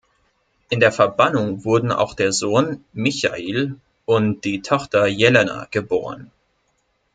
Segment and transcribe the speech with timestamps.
[0.69, 6.31] In der Verbannung wurden auch der Sohn Michail und die Tochter Jelena geboren.